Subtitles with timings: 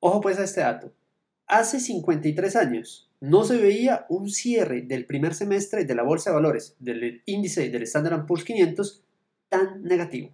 [0.00, 0.92] Ojo pues a este dato.
[1.46, 6.36] Hace 53 años no se veía un cierre del primer semestre de la Bolsa de
[6.36, 9.02] Valores, del índice del Standard Poor's 500,
[9.48, 10.30] tan negativo.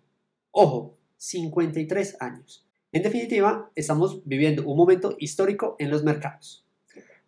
[0.50, 2.66] Ojo, 53 años.
[2.92, 6.65] En definitiva, estamos viviendo un momento histórico en los mercados.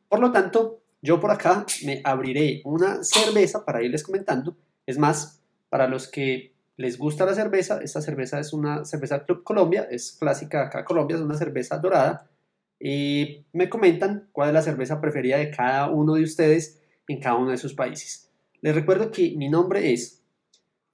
[0.08, 4.56] Por lo tanto, yo por acá me abriré una cerveza para irles comentando.
[4.86, 9.42] Es más, para los que les gusta la cerveza, esta cerveza es una cerveza Club
[9.42, 12.28] Colombia, es clásica acá Colombia, es una cerveza dorada.
[12.78, 17.36] Y me comentan cuál es la cerveza preferida de cada uno de ustedes en cada
[17.36, 18.30] uno de sus países.
[18.60, 20.22] Les recuerdo que mi nombre es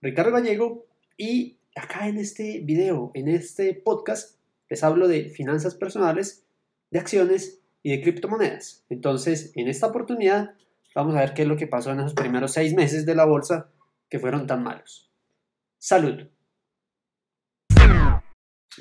[0.00, 0.86] Ricardo Gallego
[1.16, 4.38] y acá en este video, en este podcast,
[4.68, 6.44] les hablo de finanzas personales,
[6.90, 8.84] de acciones y de criptomonedas.
[8.88, 10.54] Entonces, en esta oportunidad,
[10.94, 13.24] vamos a ver qué es lo que pasó en esos primeros seis meses de la
[13.24, 13.68] bolsa
[14.08, 15.11] que fueron tan malos.
[15.84, 16.28] Salud.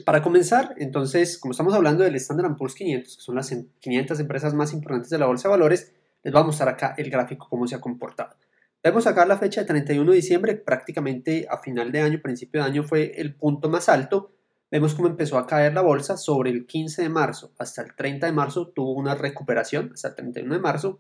[0.06, 4.54] Para comenzar, entonces, como estamos hablando del Standard Poor's 500, que son las 500 empresas
[4.54, 7.66] más importantes de la bolsa de valores, les voy a mostrar acá el gráfico, cómo
[7.66, 8.36] se ha comportado.
[8.84, 12.68] Vemos acá la fecha de 31 de diciembre, prácticamente a final de año, principio de
[12.68, 14.36] año fue el punto más alto.
[14.70, 18.28] Vemos cómo empezó a caer la bolsa sobre el 15 de marzo hasta el 30
[18.28, 21.00] de marzo, tuvo una recuperación hasta el 31 de marzo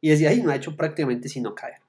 [0.00, 1.85] y desde ahí no ha hecho prácticamente sino caer.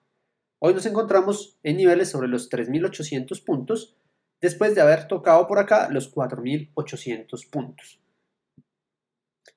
[0.59, 3.95] Hoy nos encontramos en niveles sobre los 3.800 puntos,
[4.41, 7.99] después de haber tocado por acá los 4.800 puntos.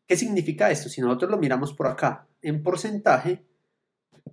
[0.06, 0.90] ¿Qué significa esto?
[0.90, 3.42] Si nosotros lo miramos por acá en porcentaje,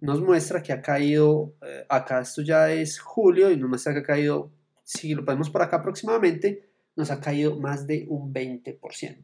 [0.02, 4.00] nos muestra que ha caído, eh, acá esto ya es julio y nos muestra que
[4.00, 4.52] ha caído,
[4.84, 9.24] si lo ponemos por acá aproximadamente, nos ha caído más de un 20%.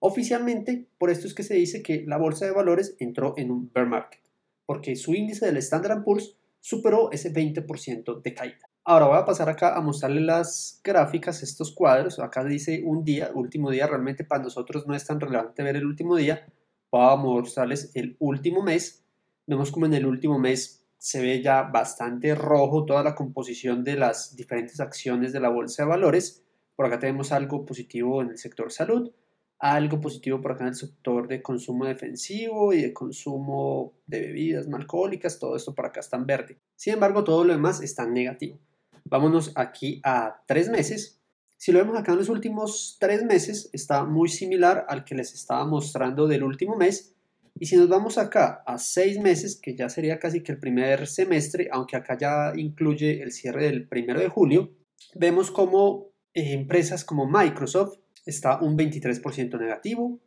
[0.00, 3.70] Oficialmente, por esto es que se dice que la bolsa de valores entró en un
[3.72, 4.20] bear market,
[4.66, 6.36] porque su índice del Standard Poor's
[6.66, 8.68] superó ese 20% de caída.
[8.82, 12.18] Ahora voy a pasar acá a mostrarle las gráficas, estos cuadros.
[12.18, 13.86] Acá dice un día, último día.
[13.86, 16.44] Realmente para nosotros no es tan relevante ver el último día.
[16.90, 19.04] Voy a mostrarles el último mes.
[19.46, 23.94] Vemos como en el último mes se ve ya bastante rojo toda la composición de
[23.94, 26.42] las diferentes acciones de la bolsa de valores.
[26.74, 29.12] Por acá tenemos algo positivo en el sector salud,
[29.58, 34.68] algo positivo por acá en el sector de consumo defensivo y de consumo de bebidas
[34.68, 36.58] no alcohólicas, todo esto por acá está en verde.
[36.76, 38.58] Sin embargo, todo lo demás está en negativo.
[39.04, 41.20] Vámonos aquí a tres meses.
[41.56, 45.32] Si lo vemos acá en los últimos tres meses, está muy similar al que les
[45.32, 47.14] estaba mostrando del último mes.
[47.58, 51.06] Y si nos vamos acá a seis meses, que ya sería casi que el primer
[51.06, 54.72] semestre, aunque acá ya incluye el cierre del primero de julio,
[55.14, 60.20] vemos como eh, empresas como Microsoft, está un 23% negativo,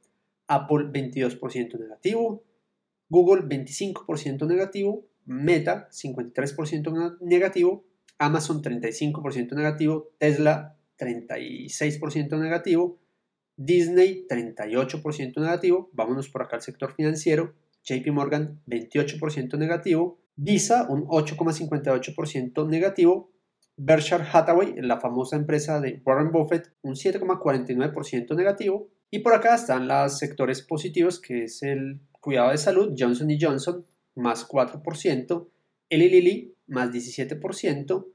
[0.48, 2.44] Apple 22% negativo,
[3.10, 7.86] Google 25% negativo, Meta 53% negativo,
[8.18, 12.98] Amazon 35% negativo, Tesla 36% negativo,
[13.56, 21.06] Disney 38% negativo, vámonos por acá al sector financiero, JP Morgan 28% negativo, Visa un
[21.06, 23.30] 8,58% negativo,
[23.82, 28.90] Berkshire Hathaway, la famosa empresa de Warren Buffett, un 7,49% negativo.
[29.10, 33.86] Y por acá están los sectores positivos, que es el cuidado de salud, Johnson Johnson,
[34.16, 35.48] más 4%,
[35.90, 38.06] Eli Lilly, más 17%,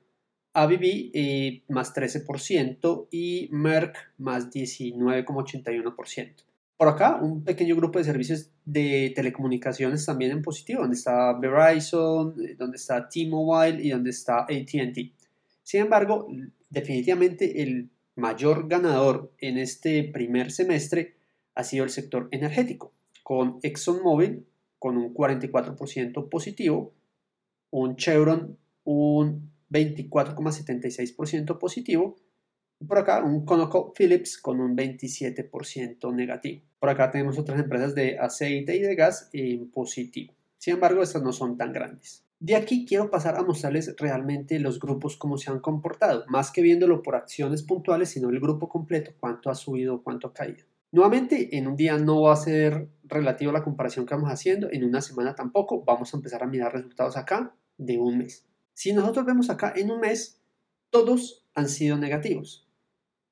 [0.53, 6.45] ABB, eh, más 13%, y Merck, más 19,81%.
[6.77, 12.35] Por acá, un pequeño grupo de servicios de telecomunicaciones también en positivo, donde está Verizon,
[12.45, 15.24] eh, donde está T-Mobile y donde está ATT.
[15.65, 16.29] Sin embargo,
[16.71, 21.17] definitivamente el mayor ganador en este primer semestre
[21.55, 22.93] ha sido el sector energético,
[23.23, 24.47] con ExxonMobil
[24.79, 26.93] con un 44% positivo,
[27.71, 32.17] un Chevron un 24,76% positivo,
[32.79, 36.63] y por acá un ConocoPhillips con un 27% negativo.
[36.79, 40.35] Por acá tenemos otras empresas de aceite y de gas en positivo.
[40.59, 42.24] Sin embargo, estas no son tan grandes.
[42.45, 46.61] De aquí quiero pasar a mostrarles realmente los grupos cómo se han comportado, más que
[46.61, 50.67] viéndolo por acciones puntuales, sino el grupo completo, cuánto ha subido, cuánto ha caído.
[50.93, 54.69] Nuevamente, en un día no va a ser relativo a la comparación que vamos haciendo,
[54.71, 58.45] en una semana tampoco, vamos a empezar a mirar resultados acá de un mes.
[58.75, 60.43] Si nosotros vemos acá en un mes,
[60.91, 62.69] todos han sido negativos.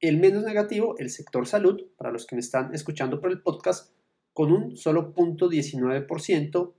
[0.01, 3.95] El menos negativo, el sector salud, para los que me están escuchando por el podcast,
[4.33, 6.73] con un solo punto 19%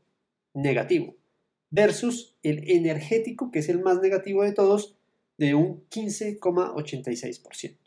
[0.56, 1.16] negativo
[1.74, 4.96] versus el energético, que es el más negativo de todos,
[5.40, 7.78] de un 15,86%.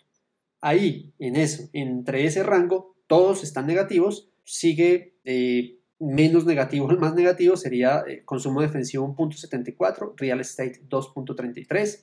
[0.61, 7.15] Ahí, en eso, entre ese rango, todos están negativos, sigue eh, menos negativo, el más
[7.15, 12.01] negativo sería eh, consumo defensivo 1.74, real estate 2.33,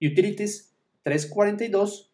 [0.00, 0.72] utilities
[1.04, 2.08] 3.42,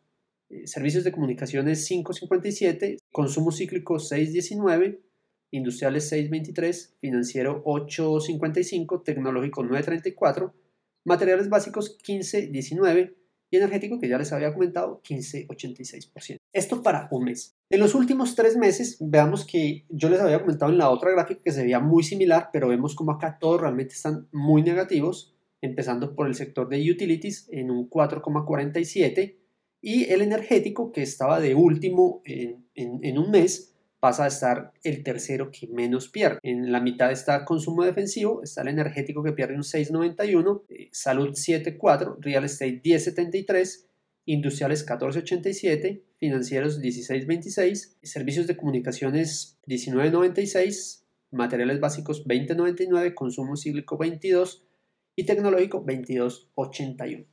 [0.51, 4.99] eh, servicios de comunicaciones 5.57, consumo cíclico 6.19,
[5.55, 10.53] industriales 6.23, financiero 8.55, tecnológico 9.34,
[11.05, 13.15] materiales básicos 15.19
[13.51, 16.39] y energético, que ya les había comentado, 15.86%.
[16.53, 17.57] Esto para un mes.
[17.71, 21.43] En los últimos tres meses, veamos que yo les había comentado en la otra gráfica
[21.43, 26.15] que se veía muy similar, pero vemos como acá todos realmente están muy negativos, empezando
[26.17, 29.37] por el sector de utilities en un 4,47
[29.81, 33.74] y el energético que estaba de último en, en un mes
[34.05, 36.39] pasa a estar el tercero que menos pierde.
[36.43, 41.31] En la mitad está consumo defensivo, está el energético que pierde un 6.91, eh, salud
[41.31, 43.87] 7.4, real estate 10.73,
[44.27, 54.67] industriales 14.87, financieros 16.26, servicios de comunicaciones 19.96, materiales básicos 20.99, consumo cíclico 22
[55.17, 57.25] y tecnológico 22.81.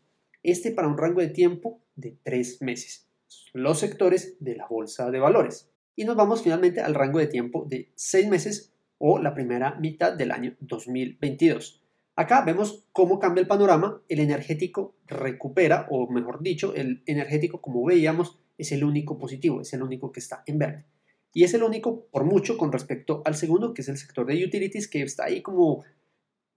[0.42, 3.10] Este para un rango de tiempo de tres meses.
[3.52, 7.66] Los sectores de la bolsa de valores y nos vamos finalmente al rango de tiempo
[7.70, 11.82] de 6 meses o la primera mitad del año 2022.
[12.16, 17.84] Acá vemos cómo cambia el panorama, el energético recupera, o mejor dicho, el energético como
[17.86, 20.86] veíamos es el único positivo, es el único que está en verde.
[21.34, 24.44] Y es el único por mucho con respecto al segundo, que es el sector de
[24.44, 25.84] utilities, que está ahí como,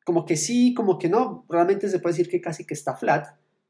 [0.04, 3.28] como que sí, como que no, realmente se puede decir que casi que está flat,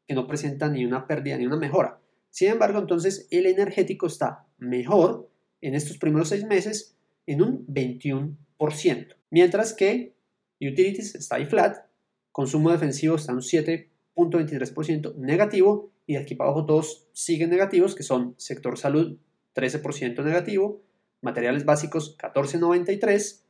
[0.09, 2.01] que no presenta ni una pérdida ni una mejora.
[2.31, 5.31] Sin embargo, entonces el energético está mejor
[5.65, 6.95] en estos primeros seis meses
[7.27, 8.37] en un 21%,
[9.31, 10.15] mientras que
[10.61, 11.79] utilities está ahí flat,
[12.33, 18.03] consumo defensivo está en un 7.23% negativo y aquí para abajo todos siguen negativos que
[18.03, 19.17] son sector salud
[19.55, 20.83] 13% negativo,
[21.23, 23.41] materiales básicos 14.93,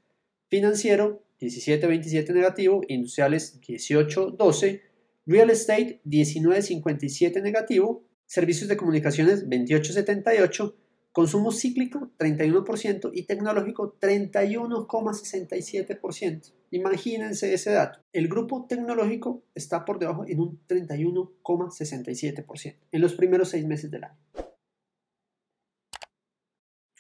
[0.49, 4.83] financiero 17.27 negativo, industriales 18.12,
[5.27, 10.75] real estate 19.57 negativo, servicios de comunicaciones 28.78
[11.15, 16.53] Consumo cíclico 31% y tecnológico 31,67%.
[16.73, 18.01] Imagínense ese dato.
[18.13, 24.03] El grupo tecnológico está por debajo en un 31,67% en los primeros seis meses del
[24.03, 24.19] año.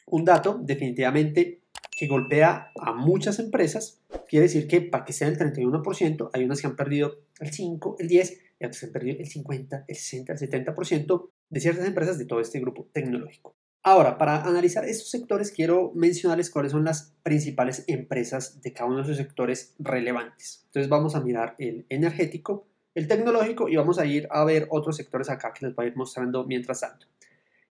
[0.07, 4.01] Un dato definitivamente que golpea a muchas empresas.
[4.29, 7.97] Quiere decir que para que sea el 31%, hay unas que han perdido el 5,
[7.99, 11.85] el 10 y otras que han perdido el 50, el 60, el 70% de ciertas
[11.85, 13.57] empresas de todo este grupo tecnológico.
[13.87, 18.97] Ahora, para analizar estos sectores, quiero mencionarles cuáles son las principales empresas de cada uno
[18.97, 20.63] de esos sectores relevantes.
[20.65, 24.97] Entonces vamos a mirar el energético, el tecnológico y vamos a ir a ver otros
[24.97, 27.07] sectores acá que les voy a ir mostrando mientras tanto.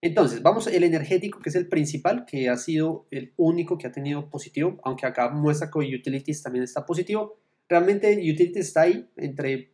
[0.02, 3.92] Entonces, vamos el energético, que es el principal, que ha sido el único que ha
[3.92, 7.38] tenido positivo, aunque acá muestra que utilities también está positivo.
[7.68, 9.72] Realmente utilities está ahí entre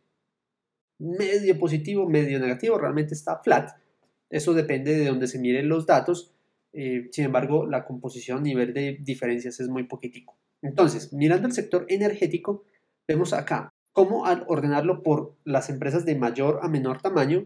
[0.99, 3.71] medio positivo, medio negativo, realmente está flat.
[4.29, 6.33] Eso depende de donde se miren los datos.
[6.73, 10.37] Eh, sin embargo, la composición nivel de diferencias es muy poquitico.
[10.61, 12.63] Entonces, mirando el sector energético,
[13.07, 17.45] vemos acá cómo al ordenarlo por las empresas de mayor a menor tamaño,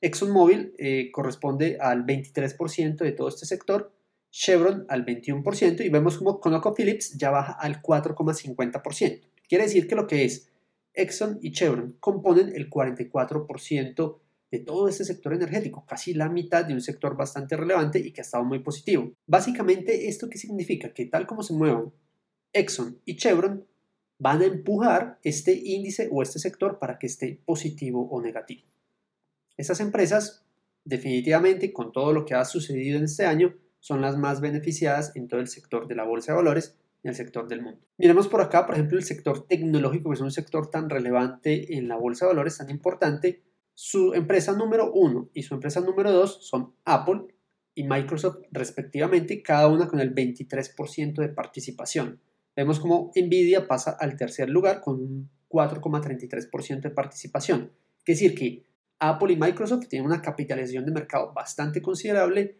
[0.00, 3.92] ExxonMobil eh, corresponde al 23% de todo este sector,
[4.32, 9.20] Chevron al 21% y vemos como ConocoPhillips ya baja al 4,50%.
[9.46, 10.48] Quiere decir que lo que es
[10.94, 14.18] Exxon y Chevron componen el 44%
[14.52, 18.20] de todo este sector energético, casi la mitad de un sector bastante relevante y que
[18.20, 19.10] ha estado muy positivo.
[19.26, 20.92] Básicamente, ¿esto qué significa?
[20.92, 21.90] Que tal como se muevan
[22.52, 23.66] Exxon y Chevron,
[24.18, 28.62] van a empujar este índice o este sector para que esté positivo o negativo.
[29.56, 30.44] Estas empresas,
[30.84, 35.28] definitivamente, con todo lo que ha sucedido en este año, son las más beneficiadas en
[35.28, 37.80] todo el sector de la bolsa de valores y el sector del mundo.
[37.96, 41.88] Miremos por acá, por ejemplo, el sector tecnológico, que es un sector tan relevante en
[41.88, 43.42] la bolsa de valores, tan importante,
[43.74, 47.22] su empresa número uno y su empresa número dos son Apple
[47.74, 52.20] y Microsoft respectivamente, cada una con el 23% de participación.
[52.54, 57.72] Vemos como Nvidia pasa al tercer lugar con un 4,33% de participación.
[58.04, 58.64] Es decir, que
[58.98, 62.56] Apple y Microsoft tienen una capitalización de mercado bastante considerable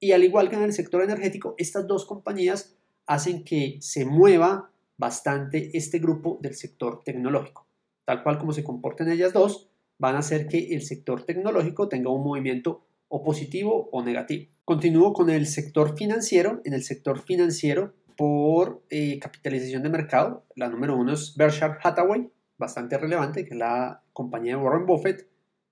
[0.00, 4.70] y al igual que en el sector energético, estas dos compañías hacen que se mueva
[4.98, 7.66] bastante este grupo del sector tecnológico.
[8.04, 12.10] Tal cual como se comportan ellas dos, van a hacer que el sector tecnológico tenga
[12.10, 14.50] un movimiento o positivo o negativo.
[14.64, 16.60] Continúo con el sector financiero.
[16.64, 22.28] En el sector financiero, por eh, capitalización de mercado, la número uno es Berkshire Hathaway,
[22.58, 25.28] bastante relevante, que es la compañía de Warren Buffett,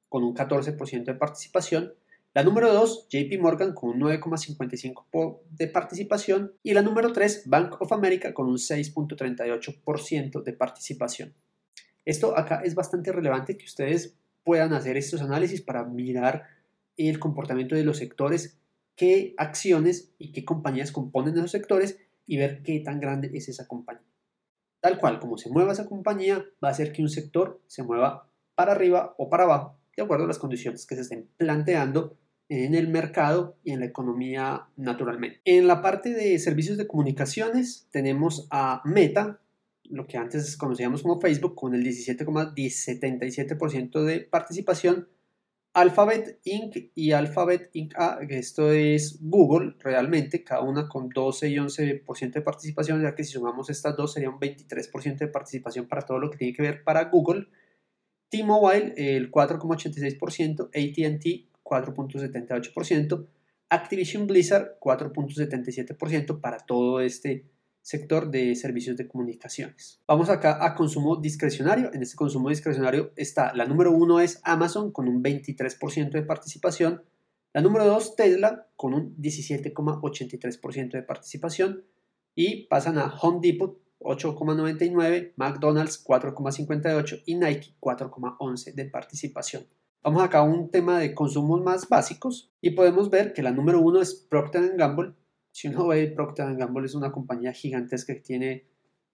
[0.09, 1.95] con un 14% de participación.
[2.35, 6.52] La número 2, JP Morgan con un 9,55% de participación.
[6.62, 11.35] Y la número 3, Bank of America con un 6,38% de participación.
[12.04, 16.44] Esto acá es bastante relevante que ustedes puedan hacer estos análisis para mirar
[16.96, 18.58] el comportamiento de los sectores,
[18.94, 23.66] qué acciones y qué compañías componen esos sectores y ver qué tan grande es esa
[23.66, 24.02] compañía.
[24.80, 28.28] Tal cual, como se mueva esa compañía, va a hacer que un sector se mueva
[28.54, 32.16] para arriba o para abajo, de acuerdo a las condiciones que se estén planteando
[32.49, 35.40] en el mercado y en la economía naturalmente.
[35.44, 39.40] En la parte de servicios de comunicaciones tenemos a Meta,
[39.91, 45.09] lo que antes conocíamos como Facebook, con el 17,77% de participación,
[45.75, 46.93] Alphabet Inc.
[46.95, 47.95] y Alphabet Inc.
[47.97, 53.25] A, esto es Google realmente, cada una con 12 y 11% de participación, ya que
[53.25, 56.62] si sumamos estas dos sería un 23% de participación para todo lo que tiene que
[56.62, 57.49] ver para Google.
[58.31, 61.26] T-Mobile el 4,86%, ATT
[61.64, 63.26] 4.78%,
[63.71, 67.47] Activision Blizzard 4.77% para todo este
[67.85, 70.00] sector de servicios de comunicaciones.
[70.09, 71.93] Vamos acá a consumo discrecionario.
[71.93, 77.03] En este consumo discrecionario está la número uno es Amazon con un 23% de participación.
[77.53, 81.85] La número 2 Tesla con un 17,83% de participación.
[82.35, 89.67] Y pasan a Home Depot 8,99, McDonald's 4,58 y Nike 4,11 de participación.
[90.03, 93.81] Vamos acá a un tema de consumos más básicos y podemos ver que la número
[93.81, 95.12] uno es Procter Gamble.
[95.54, 98.66] Si uno ve, Procter Gamble es una compañía gigantesca que tiene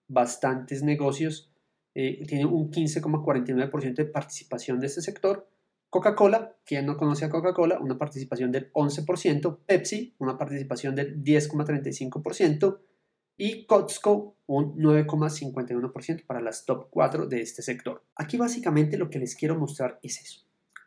[0.07, 1.53] bastantes negocios,
[1.93, 5.47] eh, tiene un 15,49% de participación de este sector.
[5.91, 9.59] Coca-Cola, quien no conoce a Coca-Cola, una participación del 11%.
[9.67, 12.79] Pepsi, una participación del 10,35%.
[13.37, 18.03] Y Costco, un 9,51% para las top 4 de este sector.
[18.15, 20.41] Aquí básicamente lo que les quiero mostrar es eso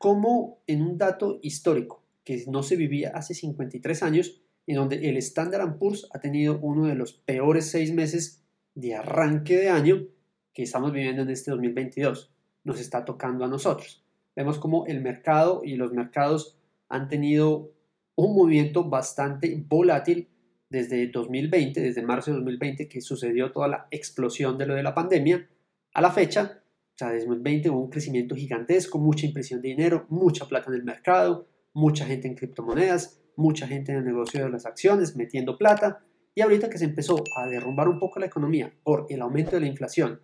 [0.04, 5.16] como en un dato histórico que no se vivía hace 53 años, en donde el
[5.18, 8.42] Standard Poor's ha tenido uno de los peores seis meses
[8.74, 10.06] de arranque de año
[10.52, 12.32] que estamos viviendo en este 2022.
[12.64, 14.04] Nos está tocando a nosotros.
[14.34, 16.56] Vemos como el mercado y los mercados
[16.88, 17.72] han tenido
[18.16, 20.28] un movimiento bastante volátil
[20.70, 24.94] desde 2020, desde marzo de 2020, que sucedió toda la explosión de lo de la
[24.94, 25.48] pandemia,
[25.92, 26.62] a la fecha,
[26.94, 30.76] o sea, desde 2020 hubo un crecimiento gigantesco, mucha impresión de dinero, mucha plata en
[30.76, 35.58] el mercado, mucha gente en criptomonedas, mucha gente en el negocio de las acciones metiendo
[35.58, 36.04] plata.
[36.34, 39.60] Y ahorita que se empezó a derrumbar un poco la economía por el aumento de
[39.60, 40.20] la inflación,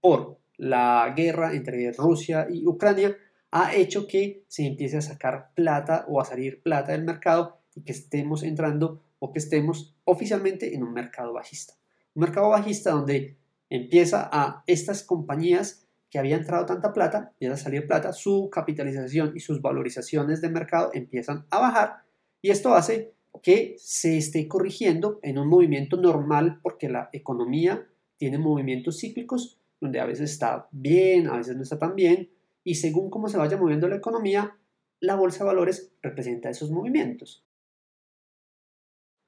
[0.00, 3.16] por la guerra entre Rusia y Ucrania,
[3.52, 7.84] ha hecho que se empiece a sacar plata o a salir plata del mercado y
[7.84, 11.74] que estemos entrando o que estemos oficialmente en un mercado bajista.
[12.14, 13.36] Un mercado bajista donde
[13.70, 19.32] empieza a estas compañías que había entrado tanta plata, empieza a salir plata, su capitalización
[19.34, 22.02] y sus valorizaciones de mercado empiezan a bajar
[22.42, 28.38] y esto hace que se esté corrigiendo en un movimiento normal porque la economía tiene
[28.38, 32.30] movimientos cíclicos donde a veces está bien, a veces no está tan bien
[32.64, 34.56] y según cómo se vaya moviendo la economía,
[35.00, 37.44] la bolsa de valores representa esos movimientos.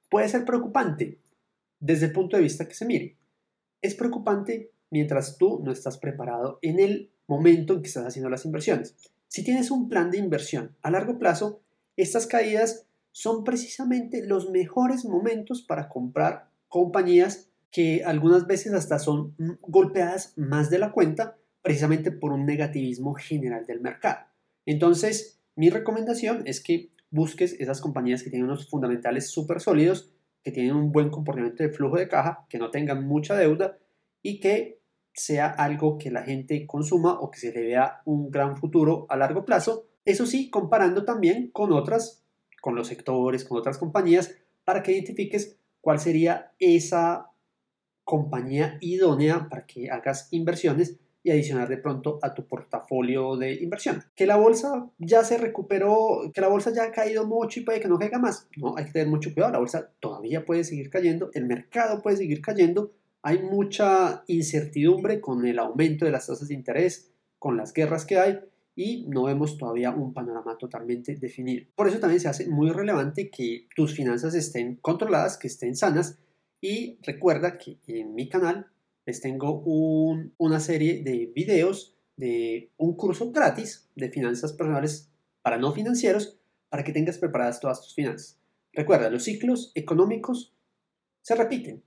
[0.08, 1.18] Puede ser preocupante
[1.80, 3.16] desde el punto de vista que se mire.
[3.82, 8.44] Es preocupante mientras tú no estás preparado en el momento en que estás haciendo las
[8.44, 8.96] inversiones.
[9.26, 11.60] Si tienes un plan de inversión a largo plazo,
[11.96, 19.36] estas caídas son precisamente los mejores momentos para comprar compañías que algunas veces hasta son
[19.60, 24.26] golpeadas más de la cuenta precisamente por un negativismo general del mercado.
[24.66, 30.10] Entonces, mi recomendación es que busques esas compañías que tienen unos fundamentales súper sólidos,
[30.42, 33.78] que tienen un buen comportamiento de flujo de caja, que no tengan mucha deuda
[34.22, 34.80] y que
[35.12, 39.16] sea algo que la gente consuma o que se le vea un gran futuro a
[39.16, 39.86] largo plazo.
[40.04, 42.23] Eso sí, comparando también con otras,
[42.64, 47.30] con los sectores, con otras compañías, para que identifiques cuál sería esa
[48.04, 54.02] compañía idónea para que hagas inversiones y adicionar de pronto a tu portafolio de inversión.
[54.16, 57.80] Que la bolsa ya se recuperó, que la bolsa ya ha caído mucho y puede
[57.80, 58.48] que no caiga más.
[58.56, 62.16] No, hay que tener mucho cuidado, la bolsa todavía puede seguir cayendo, el mercado puede
[62.16, 67.74] seguir cayendo, hay mucha incertidumbre con el aumento de las tasas de interés, con las
[67.74, 68.40] guerras que hay
[68.74, 71.66] y no vemos todavía un panorama totalmente definido.
[71.74, 76.18] Por eso también se hace muy relevante que tus finanzas estén controladas, que estén sanas
[76.60, 78.66] y recuerda que en mi canal
[79.06, 79.62] les tengo
[80.38, 85.10] una serie de videos de un curso gratis de finanzas personales
[85.42, 86.38] para no financieros
[86.68, 88.40] para que tengas preparadas todas tus finanzas.
[88.72, 90.54] Recuerda, los ciclos económicos
[91.22, 91.82] se repiten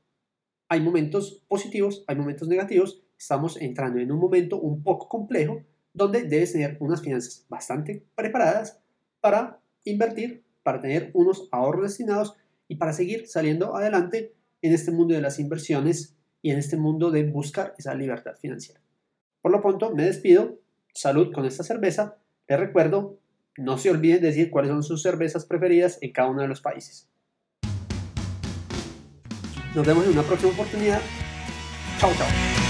[0.70, 5.63] hay momentos positivos, hay momentos negativos, estamos entrando en un momento un poco complejo
[5.98, 8.80] donde debes tener unas finanzas bastante preparadas
[9.20, 12.36] para invertir, para tener unos ahorros destinados
[12.68, 17.10] y para seguir saliendo adelante en este mundo de las inversiones y en este mundo
[17.10, 18.80] de buscar esa libertad financiera.
[19.42, 20.60] Por lo pronto, me despido.
[20.94, 22.18] Salud con esta cerveza.
[22.48, 23.18] Les recuerdo
[23.58, 26.62] No se olviden de decir cuáles son sus cervezas preferidas en cada uno de los
[26.62, 27.10] países.
[29.75, 31.01] Nos vemos en una próxima oportunidad.
[32.00, 32.66] Chao, chao.